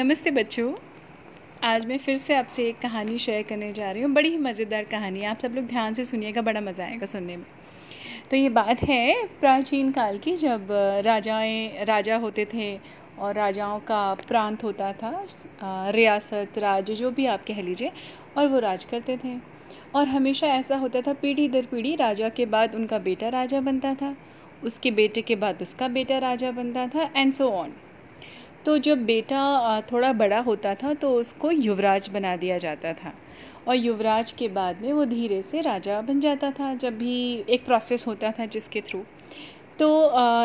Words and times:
नमस्ते 0.00 0.30
बच्चों। 0.30 0.72
आज 1.64 1.84
मैं 1.86 1.96
फिर 1.98 2.16
से 2.16 2.34
आपसे 2.34 2.64
एक 2.68 2.78
कहानी 2.80 3.18
शेयर 3.18 3.42
करने 3.42 3.72
जा 3.72 3.90
रही 3.90 4.02
हूँ। 4.02 4.10
बड़ी 4.12 4.28
ही 4.28 4.36
मज़ेदार 4.36 4.84
कहानी 4.84 5.24
आप 5.24 5.38
सब 5.38 5.54
लोग 5.54 5.64
ध्यान 5.64 5.94
से 5.94 6.04
सुनिएगा, 6.04 6.42
बड़ा 6.42 6.60
मज़ा 6.60 6.84
आएगा 6.84 7.06
सुनने 7.06 7.36
में। 7.36 7.44
तो 8.30 8.36
ये 8.36 8.48
बात 8.48 8.82
है 8.82 9.26
प्राचीन 9.40 9.90
काल 9.92 10.18
की, 10.18 10.34
जब 10.36 10.68
राजाएँ, 11.04 11.84
राजा 11.84 12.16
होते 12.16 12.44
थे 12.54 12.78
और 13.18 13.34
राजाओं 13.34 13.80
का 13.80 14.14
प्रांत 14.28 14.64
होता 14.64 14.92
था 14.92 15.12
रियासत, 15.90 16.58
राज्य, 16.58 16.94
जो 16.94 17.10
भी 17.10 17.26
आप 17.26 17.44
कह 17.48 17.60
लीजिए, 17.62 17.92
और 18.38 18.46
वो 18.46 18.58
राज 18.58 18.84
करते 18.84 19.18
थे। 19.24 19.36
और 19.94 20.08
हमेशा 20.08 20.46
ऐसा 20.46 20.76
होता 20.76 21.00
था, 21.00 21.12
पीढ़ी 21.12 21.48
दर 21.48 21.66
पीढ़ी 21.66 21.94
राजा 21.96 22.28
के 22.30 22.46
बाद 22.46 22.74
उनका 22.74 22.98
बेटा 23.00 23.28
राजा 23.28 23.60
बनता 23.60 23.94
था, 23.94 24.14
उसके 24.64 24.90
बेटे 24.92 25.22
के 25.22 25.36
बाद 25.36 25.62
उसका 25.62 25.88
बेटा 25.90 26.18
राजा 26.20 26.50
बनता 26.52 26.86
था 26.86 27.10
एंड 27.16 27.32
सो 27.32 27.50
ऑन 27.52 27.72
तो 28.66 28.76
जब 28.78 29.04
बेटा 29.04 29.80
थोड़ा 29.82 30.12
बड़ा 30.12 30.38
होता 30.40 30.74
था 30.74 30.92
तो 30.94 31.12
उसको 31.14 31.50
युवराज 31.50 32.08
बना 32.08 32.34
दिया 32.36 32.58
जाता 32.58 32.92
था। 32.94 33.12
और 33.68 33.76
युवराज 33.76 34.30
के 34.32 34.48
बाद 34.48 34.80
में 34.82 34.92
वो 34.92 35.04
धीरे 35.04 35.42
से 35.42 35.60
राजा 35.60 36.00
बन 36.00 36.20
जाता 36.20 36.50
था, 36.50 36.74
जब 36.74 36.98
भी 36.98 37.44
एक 37.48 37.64
प्रोसेस 37.64 38.06
होता 38.06 38.30
था 38.32 38.46
जिसके 38.46 38.80
थ्रू 38.80 39.02
तो 39.78 39.88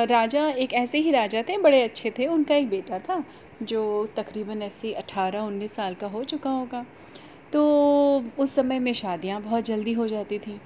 राजा 0.05 0.47
एक 0.49 0.73
ऐसे 0.73 0.97
ही 0.97 1.11
राजा 1.11 1.41
थे, 1.41 1.57
बड़े 1.57 1.81
अच्छे 1.83 2.11
थे, 2.19 2.27
उनका 2.27 2.55
एक 2.55 2.69
बेटा 2.69 2.99
था, 2.99 3.23
जो 3.63 4.05
तकरीबन 4.17 4.61
ऐसे 4.61 4.93
अठारह 4.93 5.41
उन्नीस 5.41 5.75
साल 5.75 5.95
का 5.95 6.07
हो 6.07 6.23
चुका 6.23 6.49
होगा। 6.49 6.85
तो 7.53 7.63
उस 8.39 8.53
समय 8.55 8.79
में 8.79 8.93
शादियाँ 8.93 9.41
बहुत 9.41 9.65
जल्दी 9.65 9.93
हो 9.93 10.07
जाती 10.07 10.39
थी। 10.39 10.59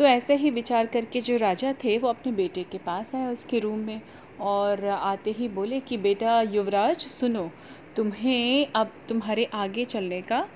तो 0.00 0.06
ऐसे 0.06 0.34
ही 0.36 0.50
विचार 0.50 0.86
करके 0.86 1.20
जो 1.20 1.36
राजा 1.36 1.72
थे, 1.72 1.98
वो 1.98 2.08
अपने 2.08 2.32
बेटे 2.32 2.62
के 2.62 2.78
पास 2.78 3.14
आए 3.14 3.26
उसके 3.26 3.58
रूम 3.58 3.78
में 3.78 4.00
और 4.40 4.84
आते 4.84 5.32
ही 5.32 5.48
बोले 5.48 5.80
कि, 5.80 5.96
बेटा 5.96 6.40
युवराज, 6.42 6.96
सुनो, 6.96 7.50
तुम्हें 7.96 8.66
अब 8.74 8.92
तुम्हारे 9.08 9.44
आगे 9.54 9.84
चलने 9.84 10.22
का 10.22 10.48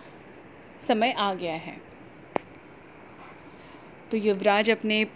समय 0.80 1.12
आ 1.12 1.34
गया 1.34 1.54
है। 1.54 1.76
तो 4.10 4.16
युवराज 4.16 4.70
अपने 4.70 5.06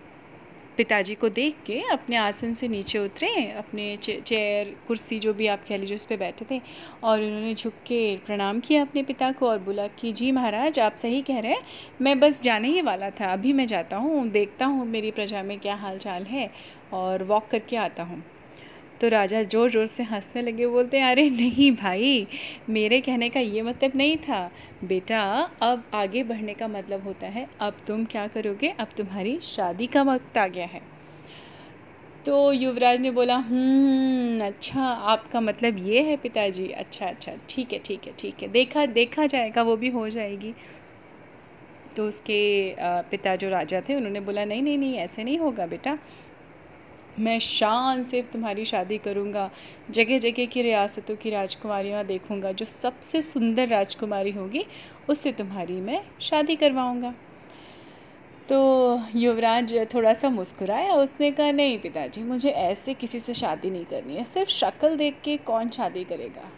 पिताजी 0.79 1.15
को 1.15 1.29
देख 1.29 1.55
के 1.67 1.79
अपने 1.93 2.17
आसन 2.17 2.53
से 2.53 2.69
नीचे 2.69 2.99
उतरे, 2.99 3.29
अपने 3.53 3.97
चेयर, 3.97 4.75
कुर्सी 4.89 5.19
जो 5.19 5.33
भी 5.35 5.47
आप 5.47 5.65
कह 5.69 5.77
लीजिए 5.77 5.95
उस 5.95 6.05
पर 6.05 6.17
बैठे 6.17 6.45
थे 6.51 6.61
और 7.05 7.23
उन्होंने 7.23 7.55
झुक 7.55 7.73
के 7.87 8.17
प्रणाम 8.27 8.61
किया 8.61 8.83
अपने 8.83 9.03
पिता 9.03 9.31
को 9.33 9.49
और 9.49 9.59
बोला 9.59 9.87
कि, 9.89 10.13
जी 10.13 10.33
महाराज, 10.33 10.79
आप 10.79 10.97
सही 10.97 11.21
कह 11.23 11.41
रहे 11.41 11.53
हैं। 11.53 11.63
मैं 12.01 12.19
बस 12.21 12.43
जाने 12.43 12.69
ही 12.69 12.83
वाला 12.83 13.11
था। 13.11 13.33
अभी 13.33 13.53
मैं 13.53 13.67
जाता 13.67 13.97
हूँ, 13.97 14.29
देखता 14.31 14.67
हूँ 14.67 14.87
मेरी 14.87 15.11
प्रजा 15.11 15.43
में 15.43 15.59
क्या 15.61 15.75
हाल 15.75 15.99
चाल 15.99 16.25
है 16.25 16.51
और 16.93 17.23
वॉक 17.25 17.49
करके 17.51 17.77
आता 17.77 18.03
हूँ। 18.03 18.23
तो 19.01 19.09
राजा 19.09 19.43
ज़ोर 19.45 19.71
ज़ोर 19.71 19.87
से 19.87 20.03
हंसने 20.05 20.43
लगे, 20.43 20.67
बोलते, 20.67 21.01
अरे 21.03 21.29
नहीं 21.31 21.71
भाई, 21.75 22.27
मेरे 22.71 23.01
कहने 23.01 23.29
का 23.31 23.41
ये 23.41 23.63
मतलब 23.63 23.93
नहीं 23.97 24.17
था। 24.19 24.41
बेटा, 24.85 25.23
अब 25.63 25.85
आगे 25.95 26.23
बढ़ने 26.25 26.55
का 26.55 26.69
मतलब 26.69 27.03
होता 27.03 27.27
है, 27.29 27.49
अब 27.61 27.77
तुम 27.87 28.05
क्या 28.07 28.27
करोगे? 28.29 28.69
अब 28.81 28.89
तुम्हारी 28.97 29.39
शादी 29.45 29.87
का 29.89 30.03
वक्त 30.05 30.39
आ 30.39 30.47
गया 30.49 30.67
है। 30.67 30.81
तो 32.25 32.53
युवराज 32.53 33.01
ने 33.01 33.11
बोला 33.11 33.37
हम्म 33.39 34.41
अच्छा 34.47 34.83
आपका 35.13 35.41
मतलब 35.41 35.77
ये 35.81 36.03
है 36.03 36.17
पिताजी। 36.17 36.69
अच्छा 36.75 37.07
अच्छा 37.07 37.33
ठीक 37.49 37.73
है 37.73 37.79
ठीक 37.79 38.07
है 38.07 38.13
ठीक 38.19 38.43
है। 38.43 38.49
देखा 38.49 38.85
देखा 38.89 39.27
जाएगा, 39.27 39.63
वो 39.63 39.77
भी 39.77 39.89
हो 39.91 40.09
जाएगी। 40.09 40.55
तो 41.97 42.07
उसके 42.09 42.41
पिता 43.11 43.35
जो 43.37 43.49
राजा 43.49 43.81
थे, 43.81 43.95
उन्होंने 43.95 44.21
बोला, 44.21 44.45
नहीं 44.45 44.63
नहीं 44.63 44.79
नहीं, 44.79 44.97
ऐसे 44.99 45.25
नहीं 45.25 45.39
होगा 45.39 45.67
बेटा। 45.67 45.99
मैं 47.21 47.39
शान 47.41 48.05
से 48.05 48.23
तुम्हारी 48.23 48.65
शादी 48.65 48.99
करूँगा 48.99 49.51
जगह 49.91 50.19
जगह 50.19 50.47
की 50.47 50.63
रियासतों 50.63 51.17
की 51.17 51.31
राजकुमारियाँ 51.31 52.05
देखूँगा, 52.05 52.53
जो 52.53 52.65
सबसे 52.65 53.23
सुंदर 53.23 53.69
राजकुमारी 53.69 54.33
होगी, 54.33 54.65
उससे 55.09 55.33
तुम्हारी 55.33 55.81
मैं 55.81 56.01
शादी 56.21 56.57
करवाऊँगा। 56.57 57.15
तो 58.49 59.01
युवराज 59.15 59.75
थोड़ा 59.95 60.15
सा 60.15 60.29
मुस्कुराया, 60.29 60.93
उसने 60.93 61.31
कहा, 61.31 61.51
नहीं 61.51 61.79
पिताजी, 61.79 62.23
मुझे 62.23 62.51
ऐसे 62.51 62.95
किसी 62.95 63.19
से 63.21 63.35
शादी 63.35 63.71
नहीं 63.71 63.85
करनी 63.85 64.15
है, 64.15 64.25
सिर्फ़ 64.25 64.51
शक्ल 64.51 64.97
देख 64.97 65.21
के 65.25 65.37
कौन 65.37 65.71
शादी 65.71 66.05
करेगा। 66.05 66.51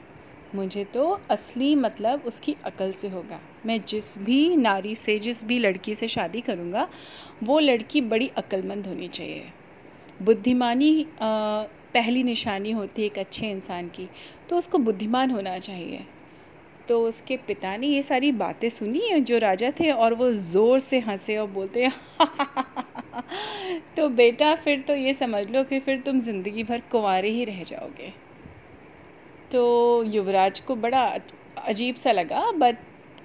मुझे 0.55 0.84
तो 0.84 1.21
असली 1.31 1.75
मतलब 1.77 2.23
उसकी 2.27 2.57
अकल 2.65 2.93
से 2.93 3.09
होगा। 3.09 3.41
मैं 3.67 3.81
जिस 3.81 4.19
भी 4.19 4.57
नारी 4.57 4.97
से, 4.97 5.19
जिस 5.19 5.45
भी 5.45 5.59
लड़की 5.59 5.95
से 5.95 6.09
शादी 6.09 6.41
करूँगा, 6.41 6.89
वो 7.43 7.59
लड़की 7.59 8.01
बड़ी 8.01 8.29
अक्लमंद 8.29 8.87
होनी 8.87 9.09
चाहिए। 9.09 9.53
बुद्धिमानी 10.23 11.07
पहली 11.23 12.23
निशानी 12.23 12.71
होती 12.73 13.03
है 13.03 13.07
एक 13.07 13.19
अच्छे 13.19 13.51
इंसान 13.51 13.89
की 13.89 14.09
तो 14.51 14.59
उसको 14.59 14.79
बुद्धिमान 14.81 15.31
होना 15.31 15.59
चाहिए। 15.59 16.05
तो 16.89 17.03
उसके 17.05 17.37
पिता 17.37 17.77
ने 17.77 17.87
ये 17.87 18.03
सारी 18.03 18.31
बातें 18.35 18.69
सुनी 18.71 19.21
जो 19.21 19.39
राजा 19.39 19.71
थे 19.81 19.91
और 19.93 20.15
वो 20.15 20.31
ज़ोर 20.33 20.79
से 20.81 20.99
हंसे 21.01 21.37
और 21.37 21.47
बोलते 21.49 21.89
तो 23.97 24.09
बेटा, 24.11 24.55
फिर 24.55 24.81
तो 24.81 24.95
ये 24.95 25.15
समझ 25.15 25.47
लो 25.51 25.63
कि 25.65 25.79
फिर 25.81 26.01
तुम 26.01 26.19
ज़िंदगी 26.21 26.63
भर 26.65 26.83
कुंवारे 26.91 27.31
ही 27.31 27.45
रह 27.45 27.63
जाओगे। 27.63 28.13
तो 29.53 30.03
युवराज 30.05 30.61
को 30.61 30.77
बड़ा 30.77 31.05
अजीब 31.59 31.95
सा 31.95 32.13
लगा 32.13 32.51
बट 32.53 32.77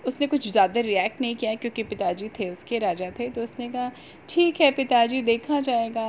उसने 0.06 0.28
कुछ 0.28 0.48
ज़्यादा 0.50 0.82
रिएक्ट 0.82 1.22
नहीं 1.22 1.36
किया 1.36 1.54
क्योंकि 1.56 1.84
पिताजी 1.86 2.30
थे, 2.32 2.50
उसके 2.50 2.80
राजा 2.80 3.10
थे 3.20 3.30
तो 3.30 3.44
उसने 3.44 3.70
कहा, 3.70 3.92
ठीक 4.30 4.62
है 4.62 4.72
पिताजी, 4.74 5.22
देखा 5.24 5.60
जाएगा। 5.62 6.08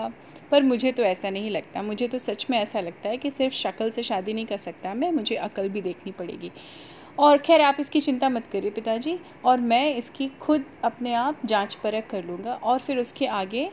पर 0.53 0.62
मुझे 0.62 0.93
तो 0.93 1.03
ऐसा 1.05 1.31
नहीं 1.31 1.51
लगता। 1.51 1.83
मुझे 1.83 2.09
तो 2.09 2.19
सच 2.19 2.47
में 2.51 2.59
ऐसा 2.59 2.81
लगता 2.81 3.09
है 3.09 3.17
कि 3.19 3.31
सिर्फ़ 3.31 3.55
शक्ल 3.55 3.91
से 3.91 4.03
शादी 4.03 4.33
नहीं 4.35 4.47
कर 4.47 4.56
सकता 4.59 4.95
मैं, 4.95 5.11
मुझे 5.12 5.35
अकल 5.37 5.69
भी 5.69 5.83
देखनी 5.83 6.12
पड़ेगी। 6.12 6.53
और 7.19 7.39
खैर, 7.39 7.61
आप 7.61 7.77
इसकी 7.81 8.01
चिंता 8.01 8.29
मत 8.29 8.45
करिए 8.45 8.71
पिताजी, 8.73 9.19
और 9.45 9.61
मैं 9.62 9.95
इसकी 9.97 10.29
खुद 10.41 10.67
अपने 10.85 11.15
आप 11.15 11.41
जाँच 11.45 11.75
परख 11.77 12.06
कर 12.11 12.25
लूँगा। 12.25 12.55
और 12.55 12.79
फिर 12.81 12.99
उसके 12.99 13.27
आगे, 13.35 13.69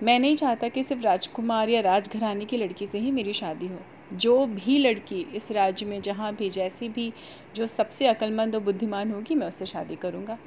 मैं 0.00 0.18
नहीं 0.18 0.36
चाहता 0.36 0.68
कि 0.68 0.84
सिर्फ़ 0.84 1.02
राजकुमार 1.02 1.68
या 1.68 1.80
राजघराने 1.82 2.46
की 2.46 2.56
लड़की 2.56 2.86
से 2.86 2.98
ही 2.98 3.10
मेरी 3.12 3.32
शादी 3.34 3.68
हो। 3.68 3.86
जो 4.14 4.44
भी 4.46 4.78
लड़की 4.78 5.20
इस 5.34 5.50
राज्य 5.52 5.86
में 5.86 6.00
जहाँ 6.02 6.34
भी, 6.34 6.50
जैसी 6.50 6.88
भी, 6.88 7.12
जो 7.56 7.66
सबसे 7.66 8.06
अक्लमंद 8.06 8.54
और 8.54 8.62
बुद्धिमान 8.62 9.10
होगी, 9.10 9.34
मैं 9.34 9.46
उससे 9.46 9.66
शादी 9.66 9.96
करूँगा। 9.96 10.38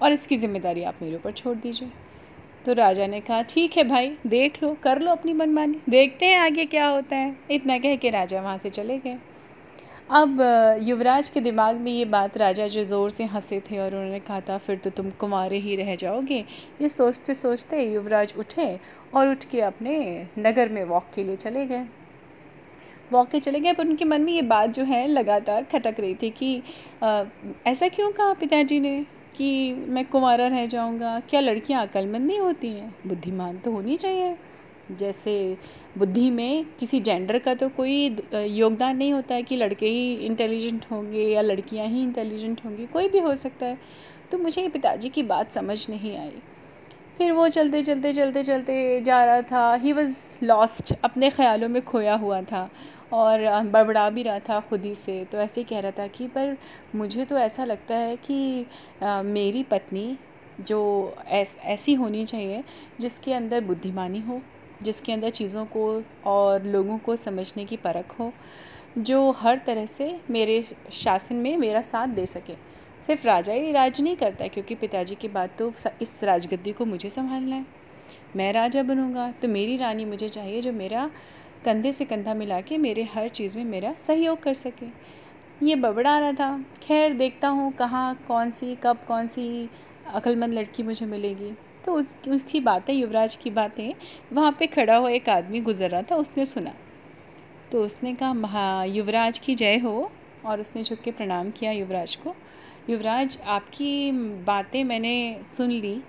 और 0.00 0.12
इसकी 0.12 0.36
ज़िम्मेदारी 0.36 0.82
आप 0.82 1.02
मेरे 1.02 1.16
ऊपर 1.16 1.32
छोड़ 1.32 1.56
दीजिए। 1.56 1.90
तो 2.64 2.72
राजा 2.72 3.06
ने 3.06 3.20
कहा, 3.20 3.42
ठीक 3.42 3.76
है 3.76 3.84
भाई, 3.84 4.16
देख 4.26 4.62
लो, 4.62 4.76
कर 4.82 5.00
लो 5.00 5.10
अपनी 5.10 5.32
मनमानी। 5.32 5.80
देखते 5.88 6.26
हैं 6.26 6.38
आगे 6.38 6.64
क्या 6.66 6.86
होता 6.86 7.16
है। 7.16 7.36
इतना 7.50 7.78
कह 7.78 7.96
के 7.96 8.10
राजा 8.10 8.40
वहाँ 8.42 8.58
से 8.58 8.70
चले 8.70 8.98
गए। 8.98 9.16
अब 10.12 10.40
युवराज 10.82 11.28
के 11.28 11.40
दिमाग 11.40 11.76
में 11.76 11.90
ये 11.92 12.04
बात 12.04 12.36
राजा 12.36 12.66
जो 12.66 12.82
ज़ोर 12.84 13.10
से 13.10 13.24
हंसे 13.24 13.60
थे 13.60 13.78
और 13.78 13.94
उन्होंने 13.94 14.18
कहा 14.20 14.40
था 14.40 14.56
फिर 14.58 14.76
तो 14.76 14.90
तुम 14.90 15.10
कुमारे 15.20 15.58
ही 15.58 15.76
रह 15.76 15.94
जाओगे। 15.94 16.44
ये 16.80 16.88
सोचते 16.88 17.34
सोचते 17.34 17.82
युवराज 17.82 18.34
उठे 18.38 18.68
और 19.14 19.28
उठ 19.28 19.44
के 19.44 19.60
अपने 19.62 19.96
नगर 20.38 20.68
में 20.68 20.82
वॉक 20.84 21.10
के 21.14 21.24
लिए 21.24 21.36
चले 21.36 21.66
गए। 21.66 21.84
वॉक 23.14 23.28
के 23.28 23.40
चले 23.40 23.60
गए 23.60 23.72
पर 23.72 23.86
उनके 23.86 24.04
मन 24.04 24.22
में 24.22 24.32
ये 24.32 24.42
बात 24.42 24.70
जो 24.70 24.84
है 24.84 25.06
लगातार 25.06 25.64
खटक 25.72 26.00
रही 26.00 26.14
थी 26.14 26.30
कि 26.30 26.62
आ, 27.02 27.24
ऐसा 27.66 27.88
क्यों 27.88 28.10
कहा 28.12 28.32
पिताजी 28.34 28.80
ने 28.80 28.94
कि 29.36 29.74
मैं 29.88 30.04
कुंवारा 30.06 30.46
रह 30.46 30.66
जाऊँगा? 30.66 31.18
क्या 31.20 31.40
लड़कियाँ 31.40 31.86
अक्लमंद 31.86 32.26
नहीं 32.26 32.38
होती 32.40 32.68
हैं? 32.68 32.94
बुद्धिमान 33.06 33.58
तो 33.58 33.70
होनी 33.72 33.96
चाहिए। 33.96 34.36
जैसे 34.92 35.34
बुद्धि 35.98 36.30
में 36.30 36.64
किसी 36.80 37.00
जेंडर 37.00 37.38
का 37.38 37.54
तो 37.54 37.68
कोई 37.68 38.16
योगदान 38.34 38.96
नहीं 38.96 39.12
होता 39.12 39.34
है 39.34 39.42
कि 39.42 39.56
लड़के 39.56 39.86
ही 39.86 40.14
इंटेलिजेंट 40.26 40.86
होंगे 40.90 41.22
या 41.24 41.42
लड़कियाँ 41.42 41.86
ही 41.86 42.02
इंटेलिजेंट 42.02 42.60
होंगी 42.64 42.86
कोई 42.86 43.08
भी 43.08 43.18
हो 43.18 43.34
सकता 43.36 43.66
है। 43.66 43.78
तो 44.30 44.38
मुझे 44.38 44.68
पिताजी 44.68 45.08
की 45.08 45.22
बात 45.22 45.52
समझ 45.52 45.78
नहीं 45.90 46.16
आई। 46.16 46.32
फिर 47.18 47.32
वो 47.32 47.48
चलते 47.48 47.82
चलते 47.82 48.12
चलते 48.12 48.42
चलते 48.42 49.00
जा 49.00 49.24
रहा 49.24 49.42
था। 49.42 49.74
ही 49.74 49.92
वॉज़ 49.92 50.16
लॉस्ट 50.42 50.94
अपने 51.04 51.30
ख्यालों 51.30 51.68
में 51.68 51.82
खोया 51.82 52.14
हुआ 52.14 52.40
था। 52.42 52.68
और 53.12 53.40
बड़बड़ा 53.64 54.08
भी 54.10 54.22
रहा 54.22 54.38
था 54.40 54.60
खुद 54.60 54.84
ही 54.84 54.94
से 54.94 55.24
तो 55.24 55.38
ऐसे 55.38 55.60
ही 55.60 55.64
कह 55.66 55.80
रहा 55.80 55.90
था 55.98 56.06
कि, 56.08 56.26
पर 56.28 56.56
मुझे 56.94 57.24
तो 57.24 57.38
ऐसा 57.38 57.64
लगता 57.64 57.94
है 57.96 58.16
कि 58.18 58.66
मेरी 59.24 59.62
पत्नी 59.62 60.16
जो 60.60 60.80
ऐसी 61.28 61.94
होनी 61.94 62.24
चाहिए, 62.26 62.62
जिसके 63.00 63.32
अंदर 63.32 63.60
बुद्धिमानी 63.62 64.20
हो, 64.20 64.40
जिसके 64.82 65.12
अंदर 65.12 65.30
चीज़ों 65.30 65.64
को 65.66 65.86
और 66.26 66.64
लोगों 66.66 66.98
को 66.98 67.16
समझने 67.16 67.64
की 67.64 67.76
परख 67.78 68.18
हो, 68.20 68.32
जो 68.98 69.30
हर 69.32 69.60
तरह 69.66 69.86
से 69.88 70.14
मेरे 70.30 70.62
शासन 70.94 71.36
में 71.36 71.56
मेरा 71.58 71.82
साथ 71.82 72.08
दे 72.10 72.26
सके। 72.26 72.54
सिर्फ़ 73.04 73.26
राजा 73.26 73.52
ही 73.52 73.72
राज 73.72 74.00
नहीं 74.00 74.16
करता, 74.16 74.46
क्योंकि 74.48 74.74
पिताजी 74.74 75.14
की 75.14 75.28
बात 75.28 75.56
तो 75.58 75.72
इस 76.02 76.22
राजगद्दी 76.24 76.72
को 76.72 76.84
मुझे 76.86 77.08
संभालना 77.10 77.56
है। 77.56 77.66
मैं 78.36 78.52
राजा 78.52 78.82
बनूँगा 78.82 79.30
तो 79.42 79.48
मेरी 79.48 79.76
रानी 79.76 80.04
मुझे 80.04 80.28
चाहिए 80.28 80.60
जो 80.60 80.72
मेरा 80.72 81.10
कंधे 81.64 81.92
से 81.92 82.04
कंधा 82.04 82.34
मिला 82.34 82.60
के 82.60 82.78
मेरे 82.78 83.02
हर 83.04 83.28
चीज़ 83.28 83.56
में 83.58 83.64
मेरा 83.64 83.94
सहयोग 84.06 84.42
कर 84.42 84.54
सके। 84.54 84.86
ये 85.66 85.76
बबड़ा 85.76 86.18
रहा 86.18 86.32
था। 86.32 86.64
खैर 86.82 87.14
देखता 87.14 87.48
हूँ 87.48 87.72
कहाँ 87.72 88.14
कौन 88.28 88.50
सी 88.50 88.74
कब 88.82 89.04
कौन 89.08 89.28
सी 89.28 89.70
अक्लमंद 90.06 90.54
लड़की 90.54 90.82
मुझे 90.82 91.06
मिलेगी। 91.06 91.52
तो 91.84 91.94
उस, 91.94 92.14
उसकी 92.28 92.60
बातें 92.60 92.94
युवराज 92.94 93.34
की 93.34 93.50
बातें 93.50 93.94
वहाँ 94.32 94.56
पे 94.58 94.66
खड़ा 94.66 94.96
हुआ 94.96 95.10
एक 95.10 95.28
आदमी 95.28 95.60
गुजर 95.60 95.90
रहा 95.90 96.02
था 96.02 96.16
उसने 96.16 96.46
सुना। 96.46 96.74
तो 97.72 97.84
उसने 97.84 98.14
कहा 98.14 98.32
महा 98.34 98.84
युवराज 98.84 99.38
की 99.38 99.54
जय 99.54 99.78
हो। 99.78 100.10
और 100.44 100.60
उसने 100.60 100.82
झुक 100.82 101.00
के 101.00 101.10
प्रणाम 101.10 101.50
किया 101.50 101.70
युवराज 101.72 102.16
को। 102.16 102.34
युवराज 102.90 103.38
आपकी 103.46 104.12
बातें 104.44 104.82
मैंने 104.84 105.40
सुन 105.46 105.70
ली 105.70 106.00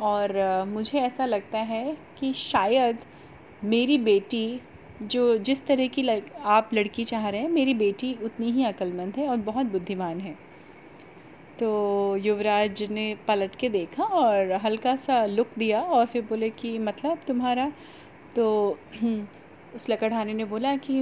और 0.00 0.64
मुझे 0.68 1.00
ऐसा 1.00 1.26
लगता 1.26 1.58
है 1.58 1.96
कि 2.18 2.32
शायद 2.32 2.98
मेरी 3.64 3.98
बेटी 3.98 4.60
जो 5.00 5.36
जिस 5.38 5.64
तरह 5.66 5.88
की 5.88 6.02
लग, 6.02 6.30
आप 6.46 6.70
लड़की 6.74 7.04
चाह 7.04 7.28
रहे 7.28 7.40
हैं 7.40 7.48
मेरी 7.50 7.74
बेटी 7.76 8.14
उतनी 8.22 8.50
ही 8.52 8.64
अक्लमंद 8.64 9.16
है 9.16 9.28
और 9.28 9.36
बहुत 9.42 9.66
बुद्धिमान 9.68 10.20
है। 10.20 10.36
तो 11.58 12.16
युवराज 12.16 12.82
ने 12.90 13.14
पलट 13.28 13.54
के 13.56 13.68
देखा 13.68 14.04
और 14.16 14.52
हल्का 14.64 14.94
सा 14.96 15.24
लुक 15.26 15.52
दिया 15.58 15.80
और 15.82 16.06
फिर 16.06 16.22
बोले 16.24 16.50
कि 16.52 16.78
मतलब 16.80 17.22
तुम्हारा? 17.26 17.72
तो 18.36 18.46
उस 19.76 19.88
लकड़हारे 19.90 20.34
ने 20.34 20.44
बोला 20.46 20.74
कि, 20.78 20.94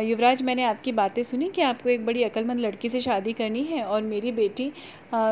युवराज, 0.00 0.42
मैंने 0.42 0.64
आपकी 0.64 0.92
बातें 0.94 1.22
सुनी 1.24 1.48
कि 1.50 1.62
आपको 1.62 1.88
एक 1.88 2.04
बड़ी 2.06 2.22
अक्लमंद 2.24 2.60
लड़की 2.60 2.88
से 2.88 3.00
शादी 3.00 3.32
करनी 3.34 3.64
है 3.64 3.82
और 3.84 4.02
मेरी 4.04 4.32
बेटी 4.32 4.72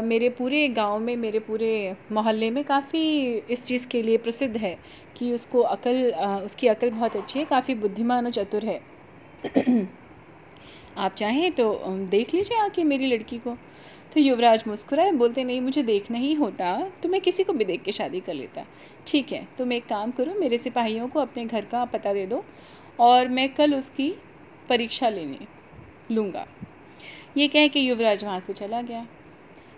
मेरे 0.04 0.28
पूरे 0.38 0.66
गाँव 0.70 0.98
में, 1.00 1.16
मेरे 1.16 1.38
पूरे 1.40 1.70
मोहल्ले 2.12 2.50
में 2.50 2.62
काफ़ी 2.64 3.02
इस 3.50 3.64
चीज़ 3.66 3.86
के 3.88 4.02
लिए 4.02 4.16
प्रसिद्ध 4.20 4.56
है 4.58 4.78
कि 5.16 5.32
उसको 5.32 5.60
अकल 5.70 6.02
उसकी 6.44 6.68
अकल 6.68 6.90
बहुत 6.92 7.16
अच्छी 7.16 7.38
है, 7.38 7.44
काफ़ी 7.46 7.74
बुद्धिमान 7.76 8.26
और 8.26 8.32
चतुर 8.32 8.64
है। 8.64 8.80
आप 10.96 11.14
चाहें 11.18 11.50
तो 11.52 11.66
देख 12.10 12.34
लीजिए 12.34 12.58
आके 12.60 12.84
मेरी 12.84 13.06
लड़की 13.08 13.38
को। 13.38 13.56
तो 14.14 14.20
युवराज 14.20 14.62
मुस्कुराए, 14.66 15.10
बोलते, 15.12 15.44
नहीं, 15.44 15.60
मुझे 15.60 15.82
देखना 15.82 16.18
ही 16.18 16.32
होता 16.34 16.76
तो 17.02 17.08
मैं 17.08 17.20
किसी 17.20 17.44
को 17.44 17.52
भी 17.52 17.64
देख 17.64 17.82
के 17.82 17.92
शादी 17.92 18.20
कर 18.20 18.34
लेता। 18.34 18.64
ठीक 19.06 19.32
है, 19.32 19.46
तुम 19.58 19.72
एक 19.72 19.86
काम 19.86 20.10
करो, 20.10 20.34
मेरे 20.34 20.58
सिपाहियों 20.58 21.08
को 21.08 21.20
अपने 21.20 21.44
घर 21.44 21.64
का 21.64 21.84
पता 21.84 22.12
दे 22.12 22.26
दो 22.26 22.44
और 23.00 23.28
मैं 23.28 23.48
कल 23.54 23.74
उसकी 23.74 24.10
परीक्षा 24.68 25.08
लेने 25.08 25.46
लूँगा। 26.10 26.46
ये 27.36 27.48
कह 27.48 27.68
के 27.68 27.80
युवराज 27.80 28.24
वहाँ 28.24 28.40
से 28.40 28.52
चला 28.52 28.82
गया। 28.82 29.06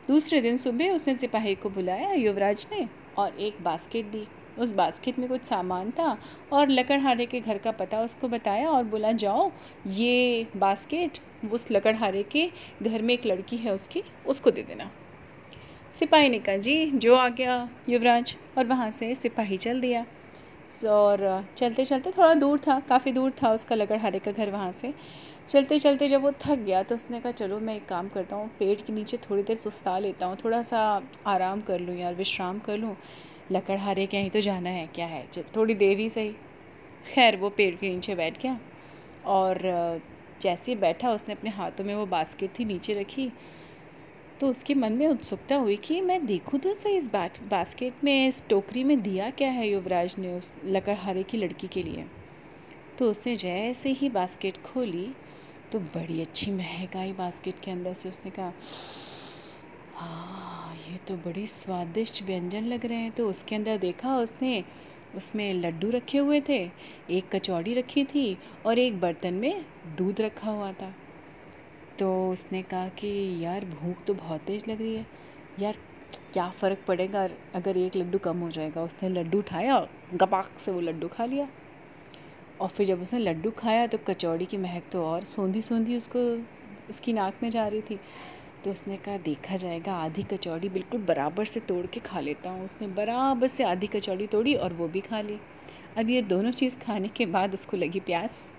दूसरे 0.09 0.41
दिन 0.41 0.57
सुबह 0.57 0.91
उसने 0.91 1.17
सिपाही 1.17 1.55
को 1.55 1.71
बुलाया, 1.71 2.13
युवराज 2.13 2.67
ने 2.73 2.89
और 3.19 3.41
एक 3.41 3.63
बास्केट 3.63 4.07
दी। 4.07 4.27
उस 4.59 4.73
बास्केट 4.73 5.19
में 5.19 5.29
कुछ 5.29 5.45
सामान 5.45 5.91
था 5.91 6.17
और 6.53 6.69
लकड़हारे 6.69 7.27
के 7.27 7.41
घर 7.41 7.59
का 7.59 7.71
पता 7.73 8.01
उसको 8.01 8.29
बताया 8.29 8.71
और 8.71 8.85
बोला, 8.85 9.13
जाओ, 9.13 9.51
ये 9.87 10.47
बास्केट 10.57 11.19
उस 11.53 11.71
लकड़हारे 11.71 12.23
के 12.23 12.51
घर 12.83 13.03
में 13.03 13.15
एक 13.15 13.27
लड़की 13.27 13.57
है 13.57 13.73
उसकी, 13.73 14.03
उसको 14.27 14.51
दे 14.51 14.63
देना। 14.63 14.91
सिपाही 15.95 16.29
ने 16.29 16.39
कहा, 16.39 16.57
जी, 16.57 16.91
जो 16.91 17.15
आ 17.15 17.29
गया 17.29 17.69
युवराज। 17.89 18.37
और 18.59 18.67
वहाँ 18.67 18.91
से 18.91 19.15
सिपाही 19.15 19.59
चल 19.59 19.81
दिया। 19.81 20.05
और 20.87 21.45
चलते 21.57 21.85
चलते 21.85 22.11
थोड़ा 22.11 22.35
दूर 22.35 22.59
था, 22.59 22.79
काफ़ी 22.81 23.13
दूर 23.13 23.33
था 23.43 23.53
उसका 23.53 23.75
लकड़हारे 23.75 24.19
का 24.19 24.33
घर 24.33 24.51
वहाँ 24.51 24.73
से। 24.73 24.93
चलते 25.49 25.79
चलते 25.79 26.09
जब 26.09 26.23
वो 26.23 26.33
थक 26.41 26.59
गया 26.59 26.83
तो 26.83 26.95
उसने 26.95 27.21
कहा, 27.21 27.33
चलो, 27.33 27.59
मैं 27.61 27.77
एक 27.77 27.87
काम 27.89 28.09
करता 28.09 28.37
हूँ 28.37 28.49
पेड़ 28.59 28.81
के 28.81 28.93
नीचे 28.93 29.17
थोड़ी 29.17 29.43
देर 29.43 29.57
सुस्ता 29.57 29.99
लेता 29.99 30.27
हूँ, 30.27 30.37
थोड़ा 30.37 30.63
सा 30.63 30.81
आराम 31.27 31.61
कर 31.61 31.81
लूँ 31.81 31.97
यार, 31.97 32.15
विश्राम 32.15 32.59
कर 32.59 32.79
लूँ। 32.79 32.97
लकड़हारे 33.53 34.07
के 34.07 34.19
ही 34.19 34.31
तो 34.31 34.41
जाना 34.41 34.71
है, 34.71 34.87
क्या 34.87 35.07
है? 35.07 35.27
थोड़ी 35.57 35.75
देर 35.75 35.99
ही 35.99 36.09
सही। 36.11 36.33
खैर, 37.07 37.37
वो 37.37 37.51
पेड़ 37.51 37.75
के 37.75 37.89
नीचे 37.89 38.15
बैठ 38.15 38.43
गया 38.43 38.59
और 39.27 39.59
जैसे 40.43 40.73
ही 40.73 40.77
बैठा, 40.81 41.11
उसने 41.11 41.35
अपने 41.35 41.51
हाथों 41.51 41.85
में 41.85 41.95
वो 41.95 42.07
बास्केट 42.07 42.59
थी 42.59 42.65
नीचे 42.65 42.95
रखी 42.95 43.31
तो 44.41 44.49
उसके 44.49 44.75
मन 44.75 44.93
में 44.93 45.07
उत्सुकता 45.07 45.57
हुई 45.57 45.77
कि 45.77 46.01
मैं 46.01 46.25
देखूँ 46.27 46.59
तो 46.61 46.73
सही 46.75 46.97
इस 46.97 47.09
बास्केट 47.11 48.05
में, 48.05 48.29
इस 48.29 48.43
टोकरी 48.49 48.85
में 48.85 49.01
दिया 49.03 49.31
क्या 49.31 49.51
है 49.51 49.69
युवराज 49.69 50.17
ने 50.19 50.33
उस 50.33 50.55
लकड़हारे 50.65 51.23
की 51.23 51.37
लड़की 51.37 51.69
के 51.69 51.83
लिए? 51.83 52.05
तो 52.99 53.11
उसने 53.11 53.37
जैसे 53.37 53.91
ही 53.91 54.09
बास्केट 54.09 54.63
खोली 54.63 55.09
तो 55.73 55.79
बड़ी 55.79 56.21
अच्छी 56.21 56.51
महक 56.51 56.97
आई 56.97 57.13
बास्केट 57.13 57.61
के 57.65 57.71
अंदर 57.71 57.95
से 57.95 58.09
उसने 58.09 58.31
कहा 58.31 58.53
हाँ 59.95 60.56
ये 60.91 60.99
तो 61.09 61.17
बड़ी 61.17 61.47
स्वादिष्ट 61.47 62.23
व्यंजन 62.23 62.65
लग 62.65 62.87
रहे 62.87 62.99
हैं। 62.99 63.13
तो 63.13 63.31
उसके 63.31 63.57
अंदर 63.57 63.77
देखा 63.77 64.19
उसने, 64.19 64.65
उसमें 65.17 65.55
लड्डू 65.55 65.91
रखे 65.91 66.19
हुए 66.19 66.41
थे, 66.49 66.71
एक 67.11 67.37
कचौड़ी 67.37 67.75
रखी 67.75 68.05
थी 68.05 68.39
और 68.67 68.79
एक 68.79 69.01
बर्तन 69.01 69.35
में 69.35 69.67
दूध 69.99 70.21
रखा 70.21 70.51
हुआ 70.51 70.73
था। 70.73 70.95
तो 71.99 72.31
उसने 72.31 72.63
कहा 72.63 72.89
कि, 72.89 73.45
यार, 73.45 73.65
भूख 73.65 74.05
तो 74.05 74.15
बहुत 74.15 74.41
तेज़ 74.41 74.71
लग 74.71 74.81
रही 74.81 74.95
है। 74.95 75.07
यार, 75.59 75.77
क्या 76.33 76.51
फ़र्क 76.51 76.79
पड़ेगा 76.89 77.29
अगर 77.55 77.77
एक 77.77 77.97
लड्डू 77.97 78.19
कम 78.19 78.39
हो 78.39 78.51
जाएगा? 78.51 78.83
उसने 78.83 79.09
लड्डू 79.09 79.39
उठाया 79.39 79.89
गपाक 80.15 80.59
से 80.59 80.73
वो 80.73 80.81
लड्डू 80.81 81.09
खा 81.09 81.25
लिया। 81.25 81.49
और 82.61 82.69
फिर 82.69 82.87
जब 82.87 83.03
उसने 83.03 83.21
लड्डू 83.21 83.51
खाया 83.51 83.87
तो 83.87 83.99
कचौड़ी 83.99 84.47
की 84.47 84.57
महक 84.57 84.83
तो 84.93 85.05
और 85.05 85.25
सोंधी 85.25 85.63
सोंधी 85.63 85.97
उसको, 85.97 86.45
उसकी 86.91 87.13
नाक 87.13 87.35
में 87.43 87.51
जा 87.51 87.69
रही 87.69 87.81
थी। 87.81 88.01
तो 88.67 88.71
उसने 88.71 88.97
कहा, 88.97 89.17
देखा 89.17 89.57
जाएगा, 89.57 89.95
आधी 89.95 90.23
कचौड़ी 90.23 90.69
बिल्कुल 90.69 91.01
बराबर 91.01 91.45
से 91.45 91.61
तोड़ 91.61 91.87
के 91.87 92.01
खा 92.01 92.21
लेता 92.21 92.51
हूँ। 92.51 92.65
उसने 92.65 92.87
बराबर 92.87 93.49
से 93.49 93.65
आधी 93.65 93.87
कचौड़ी 93.87 94.27
तोड़ी 94.27 94.55
और 94.55 94.73
वो 94.73 94.89
भी 94.89 95.01
खा 95.01 95.21
ली। 95.21 95.39
अब 95.99 96.11
ये 96.11 96.23
दोनों 96.23 96.51
चीज़ 96.51 96.79
खाने 96.79 97.09
के 97.09 97.27
बाद 97.27 97.55
उसको 97.55 97.77
लगी 97.77 98.01
प्यास। 98.01 98.53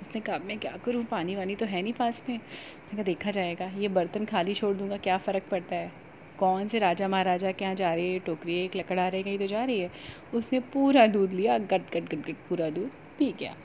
उसने 0.00 0.20
कहा 0.20 0.38
मैं 0.38 0.58
क्या 0.58 0.76
करूँ? 0.84 1.04
पानी 1.04 1.36
वानी 1.36 1.56
तो 1.56 1.66
है 1.66 1.82
नहीं 1.82 1.92
पास 1.92 2.22
में। 2.28 2.36
उसने 2.36 2.90
कहा, 2.92 3.02
देखा 3.02 3.30
जाएगा, 3.30 3.64
ये 3.64 3.88
बर्तन 3.88 4.24
खाली 4.24 4.54
छोड़ 4.54 4.76
दूँगा, 4.76 4.96
क्या 4.96 5.18
फ़र्क 5.18 5.42
पड़ता 5.50 5.76
है? 5.76 5.92
कौन 6.38 6.68
से 6.68 6.78
राजा 6.78 7.08
महाराजा 7.08 7.52
के 7.52 7.64
यहाँ 7.64 7.74
जा 7.74 7.94
रही 7.94 8.12
है? 8.12 8.18
टोकरी 8.18 8.64
एक 8.64 8.76
लकड़ा 8.76 9.08
रही, 9.08 9.22
कहीं 9.22 9.38
तो 9.38 9.46
जा 9.46 9.64
रही 9.64 9.80
है? 9.80 9.90
उसने 10.34 10.60
पूरा 10.60 11.06
दूध 11.06 11.32
लिया, 11.32 11.58
गट 11.58 11.92
गट 11.94 12.04
गट 12.04 12.26
गट 12.26 12.36
पूरा 12.48 12.70
दूध 12.70 12.90
पी 13.18 13.32
गया। 13.32 13.56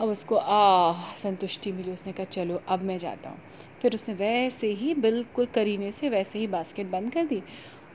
अब 0.00 0.08
उसको 0.08 0.36
आ 0.36 0.92
संतुष्टि 1.16 1.72
मिली। 1.72 1.90
उसने 1.90 2.12
कहा, 2.12 2.24
चलो, 2.24 2.62
अब 2.68 2.82
मैं 2.82 2.98
जाता 2.98 3.30
हूँ। 3.30 3.38
फिर 3.82 3.94
उसने 3.94 4.14
वैसे 4.14 4.68
ही 4.72 4.94
बिल्कुल 4.94 5.46
करीने 5.46 5.90
से 5.92 6.08
वैसे 6.08 6.38
ही 6.38 6.46
बास्केट 6.46 6.86
बंद 6.86 7.12
कर 7.12 7.24
दी 7.24 7.42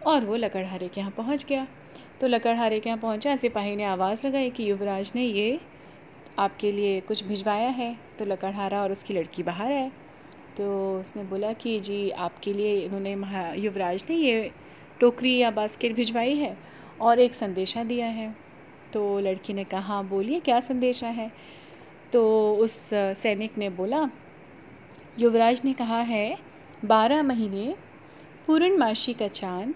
और 0.06 0.26
वो 0.26 0.36
लकड़हारे 0.36 0.88
के 0.88 1.02
यहाँ 1.02 1.12
पहुँच 1.12 1.46
गया। 1.46 1.68
तो 2.22 2.28
लकड़हारे 2.28 2.80
के 2.80 2.90
यहाँ 2.90 3.00
पहुँचा, 3.00 3.36
सिपाही 3.36 3.76
ने 3.76 3.84
आवाज़ 3.84 4.28
लगाई 4.28 4.50
कि 4.50 4.70
युवराज 4.70 5.12
ने 5.16 5.24
ये 5.24 5.60
आपके 6.40 6.72
लिए 6.72 7.00
कुछ 7.02 7.24
भिजवाया 7.28 7.70
है। 7.70 7.96
तो 8.20 8.26
लकड़हारा 8.26 8.82
और 8.82 8.92
उसकी 8.92 9.14
लड़की 9.14 9.44
बाहर 9.44 9.72
आए। 9.72 9.92
तो 10.58 11.00
उसने 11.00 11.24
बोला 11.24 11.52
कि 11.54 11.80
जी, 11.80 12.10
आपके 12.10 12.54
लिए 12.54 12.76
इन्होंने 12.80 13.14
युवराज 13.62 14.06
ने 14.10 14.16
ये 14.16 14.52
टोकरी 15.00 15.38
या 15.38 15.52
बास्केट 15.52 15.96
भिजवाई 15.96 16.36
है 16.36 16.58
और 17.02 17.20
एक 17.20 17.36
संदेशा 17.36 17.84
दिया 17.84 18.08
है। 18.08 18.34
तो 18.94 19.20
लड़की 19.20 19.54
ने 19.54 19.64
कहा, 19.64 20.02
बोलिए, 20.02 20.40
क्या 20.40 20.60
संदेशा 20.60 21.08
है? 21.08 21.32
तो 22.14 22.54
उस 22.56 22.90
सैनिक 22.94 23.58
ने 23.58 23.70
बोला 23.70 24.10
युवराज 25.18 25.62
ने 25.66 25.74
कहा 25.74 26.00
है, 26.02 26.38
बारह 26.86 27.22
महीने, 27.24 27.74
पूर्णमासी 28.48 29.14
का 29.14 29.28
चाँद 29.30 29.74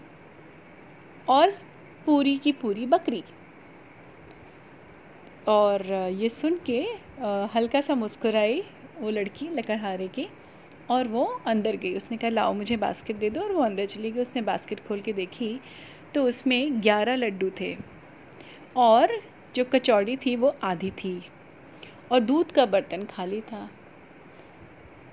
और 1.29 1.51
पूरी 2.05 2.37
की 2.37 2.51
पूरी 2.51 2.85
बकरी। 2.85 3.23
और 5.47 5.85
ये 6.13 6.29
सुन 6.29 6.59
के 6.69 6.79
हल्का 7.55 7.81
सा 7.81 7.95
मुस्कुराई 7.95 8.61
वो 8.99 9.09
लड़की 9.09 9.47
लकड़हारे 9.49 10.07
की 10.09 10.27
और 10.89 11.07
वो 11.07 11.23
अंदर 11.47 11.75
गई। 11.75 11.95
उसने 11.95 12.17
कहा, 12.17 12.29
लाओ 12.29 12.53
मुझे 12.53 12.77
बास्केट 12.77 13.17
दे 13.17 13.29
दो। 13.29 13.41
और 13.41 13.51
वो 13.51 13.63
अंदर 13.63 13.85
चली 13.85 14.11
गई। 14.11 14.21
उसने 14.21 14.41
बास्केट 14.41 14.79
खोल 14.87 15.01
के 15.01 15.13
देखी 15.13 15.59
तो 16.15 16.23
उसमें 16.23 16.81
ग्यारह 16.83 17.15
लड्डू 17.15 17.49
थे 17.59 17.75
और 18.77 19.19
जो 19.55 19.63
कचौड़ी 19.65 20.15
थी 20.17 20.35
वो 20.35 20.55
आधी 20.63 20.91
थी 20.93 21.19
और 22.11 22.19
दूध 22.19 22.51
का 22.51 22.65
बर्तन 22.65 23.03
खाली 23.05 23.41
था। 23.41 23.69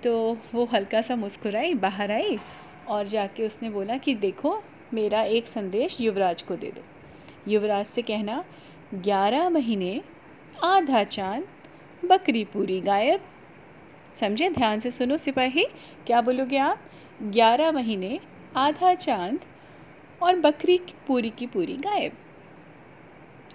तो 0.04 0.38
वो 0.54 0.64
हल्का 0.64 1.02
सा 1.02 1.16
मुस्कुराई, 1.16 1.74
बाहर 1.74 2.10
आई 2.10 2.40
और 2.86 3.06
जाके 3.06 3.46
उसने 3.46 3.70
बोला 3.70 3.96
कि 3.96 4.14
देखो, 4.14 4.62
मेरा 4.94 5.22
एक 5.22 5.48
संदेश 5.48 6.00
युवराज 6.00 6.42
को 6.42 6.56
दे 6.56 6.66
दो। 6.66 6.82
युवराज 7.50 7.86
से 7.86 8.02
कहना, 8.02 8.44
ग्यारह 8.94 9.48
महीने, 9.48 10.00
आधा 10.64 11.04
चाँद, 11.04 11.44
बकरी 12.04 12.44
पूरी 12.44 12.80
गायब। 12.80 13.20
समझे? 14.12 14.50
ध्यान 14.50 14.80
से 14.80 14.90
सुनो 14.90 15.16
सिपाही, 15.16 15.64
क्या 16.06 16.20
बोलोगे 16.20 16.56
आप? 16.56 16.80
ग्यारह 17.22 17.72
महीने, 17.72 18.20
आधा 18.56 18.94
चाँद 18.94 19.40
और 20.22 20.36
बकरी 20.36 20.78
की 20.78 20.94
पूरी 21.06 21.30
की 21.30 21.46
पूरी 21.46 21.76
गायब। 21.76 22.12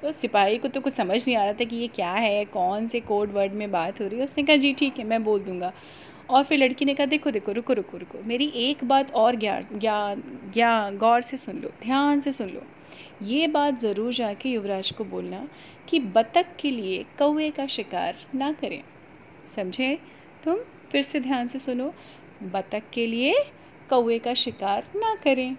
तो 0.02 0.12
सिपाही 0.12 0.58
को 0.58 0.68
तो 0.68 0.82
कुछ 0.82 0.94
समझ 0.94 1.28
नहीं 1.28 1.38
आ 1.38 1.44
रहा 1.44 1.54
था 1.54 1.64
कि 1.64 1.76
ये 1.76 1.88
क्या 1.88 2.12
है, 2.12 2.46
कौन 2.46 2.88
से 2.88 3.00
कोड 3.00 3.32
वर्ड 3.32 3.54
में 3.54 3.72
बात 3.72 4.02
हो 4.02 4.08
रही 4.08 4.18
है। 4.18 4.24
उसने 4.24 4.44
कहा, 4.44 4.56
जी, 4.56 4.74
ठीक 4.74 5.00
है, 5.00 5.04
मैं 5.04 5.24
बोल 5.24 5.40
दूँगा। 5.40 5.74
और 6.30 6.44
फिर 6.44 6.60
लड़की 6.60 6.86
ने 6.86 6.94
कहा, 6.94 7.06
देखो 7.06 7.32
देखो, 7.32 7.52
रुको 7.52 7.74
रुको 7.74 7.98
रुको, 7.98 8.24
मेरी 8.24 8.48
एक 8.56 8.84
बात 8.84 9.12
और 9.12 9.36
ज्ञान 9.36 9.66
ज्ञान 9.76 10.24
ज्ञान, 10.54 10.98
गौर 10.98 11.22
से 11.22 11.38
सुन 11.38 11.60
लो, 11.60 11.70
ध्यान 11.82 12.20
से 12.20 12.32
सुन 12.32 12.50
लो। 12.50 12.62
ये 13.24 13.48
बात 13.48 13.80
ज़रूर 13.80 14.14
जाके 14.14 14.50
युवराज 14.50 14.92
को 14.92 15.04
बोलना 15.04 15.48
कि 15.90 16.00
बतख 16.00 16.56
के 16.60 16.72
लिए 16.72 17.06
कौए 17.20 17.50
का 17.52 17.66
शिकार 17.68 18.16
ना 18.36 18.52
करें। 18.52 18.84
समझे? 19.46 19.98
तुम 20.44 20.58
फिर 20.92 21.02
से 21.02 21.20
ध्यान 21.20 21.48
से 21.48 21.60
सुनो, 21.60 21.94
बतख 22.44 22.84
के 22.94 23.06
लिए 23.08 23.34
कौए 23.90 24.20
का 24.20 24.34
शिकार 24.34 24.88
ना 24.96 25.16
करें। 25.16 25.56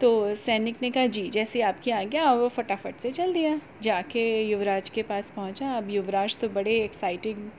तो 0.00 0.34
सैनिक 0.34 0.76
ने 0.82 0.90
कहा, 0.90 1.06
जी, 1.06 1.28
जैसे 1.28 1.60
आपकी 1.62 1.90
आ 1.90 2.02
गया 2.02 2.32
वो 2.32 2.48
फटाफट 2.48 2.98
से 2.98 3.10
चल 3.10 3.32
दिया। 3.32 3.60
जाके 3.82 4.42
युवराज 4.42 4.88
के 4.88 5.02
पास 5.02 5.30
पहुँचा। 5.30 5.72
अब 5.76 5.90
युवराज 5.90 6.36
तो 6.36 6.48
बड़े 6.48 6.78
एक्साइटिंग 6.80 7.50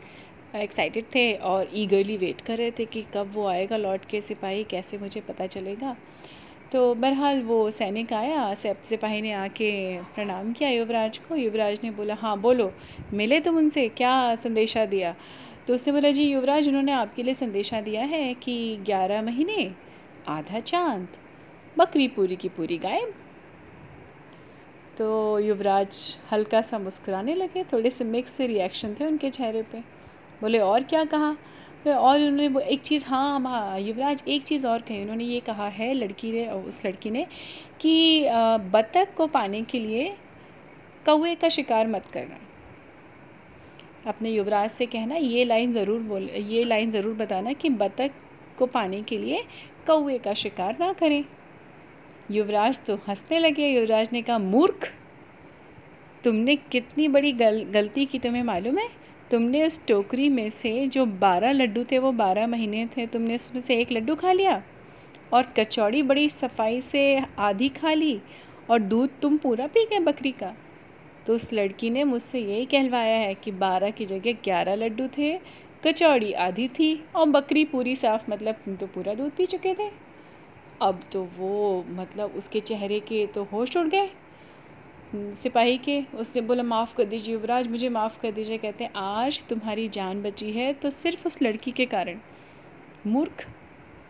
एक्साइटेड 0.56 1.06
थे 1.06 1.34
और 1.34 1.70
ईगरली 1.74 2.18
वेट 2.18 2.42
कर 2.42 2.58
रहे 2.58 2.72
थे 2.72 2.86
कि 2.86 3.02
कब 3.14 3.32
वो 3.34 3.48
आएगा 3.48 3.78
लौट 3.78 4.06
के 4.06 4.22
सिपाही, 4.22 4.64
कैसे 4.64 4.98
मुझे 4.98 5.22
पता 5.22 5.48
चलेगा। 5.48 5.96
तो 6.72 6.94
बहरहाल 6.96 7.42
वो 7.42 7.70
सैनिक 7.72 8.14
आया 8.14 8.54
सिपाही 8.56 9.22
ने 9.22 9.32
आके 9.34 9.72
प्रणाम 10.16 10.52
किया 10.54 10.70
युवराज 10.70 11.18
को। 11.18 11.36
युवराज 11.36 11.80
ने 11.84 11.92
बोला 11.92 12.16
हाँ 12.16 12.40
बोलो, 12.40 12.72
मिले 13.14 13.40
तुम 13.40 13.58
उनसे? 13.58 13.88
क्या 13.90 14.36
संदेशा 14.36 14.86
दिया? 14.86 15.16
तो 15.68 15.74
उसने 15.74 15.94
बोला, 15.94 16.12
जी, 16.12 16.24
युवराज, 16.24 16.68
उन्होंने 16.68 16.92
आपके 16.92 17.24
लिए 17.24 17.34
संदेशा 17.34 17.82
दिया 17.82 18.02
है 18.02 18.34
कि 18.34 18.78
ग्यारह 18.86 19.22
महीने, 19.22 19.72
आधा 20.28 20.60
चाँद, 20.60 21.08
बकरी 21.78 22.08
पूरी 22.08 22.36
की 22.36 22.50
पूरी 22.50 22.78
गायब। 22.78 23.14
तो 24.98 25.40
युवराज 25.40 26.18
हल्का 26.32 26.62
सा 26.62 26.80
मुस्कुराने 26.80 27.36
लगे, 27.36 27.64
थोड़े 27.64 27.90
से 27.90 28.04
मिक्स 28.04 28.40
रिएक्शन 28.42 28.96
थे 29.00 29.06
उनके 29.06 29.30
चेहरे 29.30 29.62
पे। 29.62 29.99
बोले 30.42 30.60
और 30.60 30.84
क्या 30.84 31.04
कहा? 31.06 31.36
और 31.88 32.20
उन्होंने 32.20 32.62
एक 32.66 32.82
चीज़ 32.82 33.06
हाँ 33.06 33.40
हाँ 33.42 33.80
युवराज 33.80 34.24
एक 34.28 34.44
चीज़ 34.44 34.68
और 34.68 34.82
कही। 34.82 35.02
उन्होंने 35.02 35.24
ये 35.24 35.40
कहा 35.40 35.68
है 35.70 35.94
लड़की 35.94 36.32
ने 36.32 36.46
उस 36.50 36.86
लड़की 36.86 37.12
ने 37.12 37.26
कि 37.82 38.26
बतख 38.74 39.14
को 39.18 39.28
पाने 39.28 39.62
के 39.64 39.80
लिए 39.80 40.10
कौए 41.06 41.36
का 41.36 41.50
शिकार 41.50 41.88
मत 41.88 42.08
करना। 42.14 42.40
अपने 44.08 44.30
युवराज 44.30 44.70
से 44.72 44.86
कहना 44.86 45.16
ये 45.16 45.44
लाइन 45.46 45.74
ज़रूर 45.74 46.02
बोल 46.02 46.30
ये 46.30 46.64
लाइन 46.64 46.90
ज़रूर 46.90 47.14
बताना 47.16 47.54
कि 47.54 47.70
बतख 47.72 48.12
को 48.58 48.66
पाने 48.68 49.02
के 49.02 49.18
लिए 49.18 49.44
कौए 49.88 50.18
का 50.18 50.34
शिकार 50.36 50.78
ना 50.80 50.92
करें। 50.94 51.24
युवराज 52.32 52.80
तो 52.86 52.96
हंसने 53.08 53.40
लगे। 53.40 53.68
युवराज 53.68 54.10
ने 54.14 54.22
कहा 54.22 54.38
मूर्ख 54.40 54.92
तुमने 56.24 56.56
कितनी 56.56 57.08
बड़ी 57.08 57.32
गल, 57.34 57.64
गलती 57.64 58.06
की 58.06 58.20
तुम्हें 58.20 58.44
मालूम 58.44 58.78
है? 58.78 58.88
तुमने 59.32 59.64
उस 59.64 59.86
टोकरी 59.88 60.30
में 60.30 60.50
से 60.50 60.86
जो 60.88 61.06
बारह 61.06 61.52
लड्डू 61.52 61.84
थे, 61.84 61.98
वो 62.00 62.12
बारह 62.12 62.48
महीने 62.48 62.86
थे, 62.88 63.06
तुमने 63.08 63.36
उसमें 63.36 63.62
से 63.62 63.76
एक 63.82 63.92
लड्डू 63.92 64.16
खा 64.16 64.32
लिया? 64.32 64.64
और 65.32 65.54
कचौड़ी 65.58 66.02
बड़ी 66.04 66.30
सफ़ाई 66.30 66.82
से 66.82 67.02
आधी 67.40 67.70
खा 67.70 67.94
ली 67.94 68.22
और 68.70 68.80
दूध 68.80 69.20
तुम 69.22 69.38
पूरा 69.38 69.68
पी 69.68 69.86
गए 69.86 70.00
बकरी 70.00 70.32
का? 70.32 70.56
तो 71.26 71.36
उस 71.36 71.54
लड़की 71.54 71.90
ने 71.90 72.04
मुझसे 72.04 72.40
यही 72.40 72.66
कहलवाया 72.66 73.18
है 73.18 73.36
कि 73.36 73.52
बारह 73.52 73.92
की 73.92 74.06
जगह 74.06 74.34
ग्यारह 74.44 74.76
लड्डू 74.76 75.08
थे, 75.08 75.38
कचौड़ी 75.84 76.32
आधी 76.34 76.68
थी 76.68 76.94
और 77.16 77.30
बकरी 77.30 77.66
पूरी 77.66 77.96
साफ़ 77.96 78.32
मतलब 78.32 78.56
तुम 78.56 78.76
तो 78.76 78.88
पूरा 78.88 79.14
दूध 79.14 79.32
पी 79.32 79.46
चुके 79.46 79.74
थे। 79.74 79.90
अब 80.82 81.04
तो 81.12 81.24
वो 81.38 81.84
मतलब 81.90 82.36
उसके 82.36 82.60
चेहरे 82.60 83.00
के 83.00 83.26
तो 83.28 83.44
होश 83.44 83.78
उड़ 83.78 83.88
गए। 83.88 84.10
सिपाही 85.16 85.78
के, 85.78 86.04
उसने 86.16 86.42
बोला, 86.42 86.64
माफ़ 86.64 86.96
कर 86.96 87.06
दीजिए 87.06 87.34
युवराज, 87.34 87.68
मुझे 87.68 87.90
माफ़ 87.90 88.20
कर 88.22 88.32
दीजिए। 88.32 88.58
कहते 88.58 88.84
हैं, 88.84 88.92
आज 88.96 89.44
तुम्हारी 89.44 89.88
जान 89.88 90.22
बची 90.22 90.52
है 90.52 90.74
तो 90.74 90.90
सिर्फ़ 90.90 91.28
उस 91.28 91.42
लड़की 91.42 91.72
के 91.72 91.86
कारण। 91.86 92.20
मूर्ख। 93.08 93.46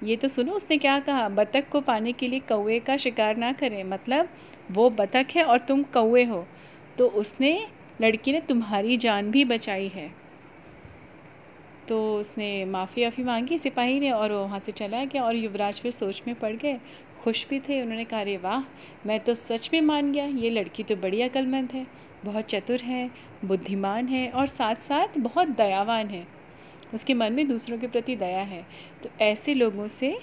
ये 0.04 0.16
तो 0.16 0.28
सुनो, 0.28 0.52
उसने 0.52 0.78
क्या 0.78 1.00
कहा? 1.00 1.30
बतख 1.30 1.70
को 1.72 1.82
पाने 1.82 2.14
के 2.14 2.28
लिए 2.28 2.40
कौए 2.40 2.80
का 2.80 2.98
शिकार 2.98 3.38
ना 3.38 3.52
करें। 3.52 3.84
मतलब 3.84 4.30
वो 4.72 4.90
बतख 4.90 5.26
है 5.36 5.44
और 5.44 5.60
तुम 5.60 5.84
कौए 5.84 6.24
हो। 6.24 6.46
तो 6.98 7.08
उसने, 7.08 7.68
लड़की 8.02 8.32
ने 8.32 8.40
तुम्हारी 8.40 8.98
जान 8.98 9.32
भी 9.32 9.46
बचाई 9.46 9.88
है। 9.88 10.14
तो 11.88 12.20
उसने 12.20 12.66
माफ़ी 12.66 13.04
वाफ़ी 13.04 13.24
मांगी 13.24 13.58
सिपाही 13.58 14.00
ने 14.00 14.12
और 14.12 14.32
वो 14.32 14.40
वहाँ 14.40 14.60
से 14.60 14.72
चला 14.72 15.06
गया 15.06 15.24
और 15.24 15.36
युवराज 15.36 15.80
फिर 15.82 15.92
सोच 15.92 16.22
में 16.28 16.36
पड़ 16.36 16.56
गए। 16.56 16.80
खुश 17.24 17.48
भी 17.50 17.60
थे, 17.60 17.82
उन्होंने 17.82 18.06
कहा, 18.06 18.20
अरे 18.20 18.38
वाह, 18.38 18.64
मैं 19.08 19.20
तो 19.20 19.36
सच 19.36 19.70
में 19.74 19.82
मान 19.82 20.12
गया, 20.12 20.26
ये 20.26 20.50
लड़की 20.50 20.84
तो 20.84 20.96
बड़ी 20.96 21.22
अकलमंद 21.22 21.72
है, 21.72 21.88
बहुत 22.26 22.46
चतुर 22.46 22.80
है, 22.80 23.12
बुद्धिमान 23.46 24.08
है 24.08 24.30
और 24.30 24.48
साथ 24.48 24.76
साथ 24.76 25.18
बहुत 25.18 25.48
दयावान 25.48 26.08
है। 26.08 26.28
उसके 26.94 27.14
मन 27.14 27.34
में 27.34 27.48
दूसरों 27.48 27.78
के 27.78 27.88
प्रति 27.88 28.16
दया 28.16 28.42
है। 28.42 28.66
तो 29.04 29.10
ऐसे 29.22 29.54
लोगों 29.54 29.88
से 29.88 30.20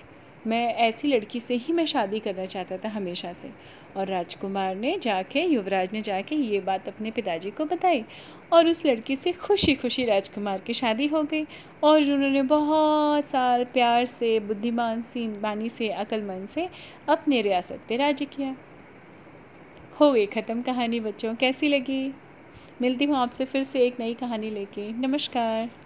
मैं 0.46 0.74
ऐसी 0.74 1.08
लड़की 1.08 1.40
से 1.40 1.54
ही 1.54 1.72
मैं 1.72 1.86
शादी 1.86 2.20
करना 2.20 2.44
चाहता 2.46 2.76
था 2.76 2.88
हमेशा 2.88 3.32
से। 3.32 3.52
और 3.96 4.08
राजकुमार 4.08 4.74
ने 4.76 4.98
जाके, 5.02 5.42
युवराज 5.44 5.92
ने 5.92 6.02
जाके 6.02 6.34
ये 6.34 6.60
बात 6.60 6.88
अपने 6.88 7.10
पिताजी 7.10 7.50
को 7.50 7.64
बताई 7.64 8.04
और 8.52 8.68
उस 8.68 8.86
लड़की 8.86 9.16
से 9.16 9.32
खुशी 9.32 9.74
खुशी 9.74 10.04
राजकुमार 10.04 10.60
की 10.60 10.72
शादी 10.72 11.06
हो 11.06 11.22
गई 11.22 11.46
और 11.82 12.02
उन्होंने 12.02 12.42
बहुत 12.42 13.26
साल 13.26 13.64
प्यार 13.64 14.04
से, 14.04 14.40
बुद्धिमान 14.40 15.02
सी, 15.02 15.26
बानी 15.28 15.68
से, 15.68 15.88
अक्लमंद 15.88 16.48
से 16.48 16.68
अपने 17.08 17.42
रियासत 17.42 17.84
पे 17.88 17.96
राज्य 17.96 18.24
किया। 18.26 18.56
हो 20.00 20.12
गई 20.12 20.26
ख़त्म 20.26 20.62
कहानी 20.62 21.00
बच्चों, 21.00 21.34
कैसी 21.34 21.68
लगी? 21.68 22.14
मिलती 22.82 23.04
हूँ 23.04 23.16
आपसे 23.16 23.44
फिर 23.44 23.62
से 23.62 23.86
एक 23.86 24.00
नई 24.00 24.14
कहानी 24.14 24.50
लेके। 24.50 24.92
नमस्कार। 24.92 25.85